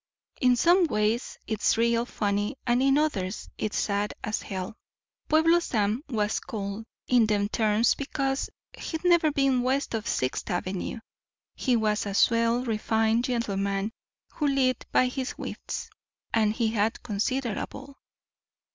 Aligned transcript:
In 0.41 0.55
some 0.55 0.85
ways 0.85 1.37
it's 1.45 1.77
real 1.77 2.07
funny, 2.07 2.55
and 2.65 2.81
in 2.81 2.97
others 2.97 3.49
it's 3.59 3.77
sad 3.77 4.15
as 4.23 4.41
hell. 4.41 4.75
Pueblo 5.29 5.59
Sam 5.59 6.03
was 6.09 6.39
called 6.39 6.85
in 7.07 7.27
them 7.27 7.47
terms 7.47 7.93
because 7.93 8.49
he'd 8.73 9.03
never 9.05 9.31
been 9.31 9.61
west 9.61 9.93
of 9.93 10.07
Sixth 10.07 10.49
Avenue. 10.49 11.01
He 11.53 11.75
was 11.75 12.07
a 12.07 12.15
swell 12.15 12.63
refined 12.65 13.25
gentleman 13.25 13.91
who 14.33 14.47
lived 14.47 14.87
by 14.91 15.05
his 15.05 15.37
wits, 15.37 15.91
and 16.33 16.51
he 16.51 16.69
had 16.69 17.03
considerable." 17.03 17.99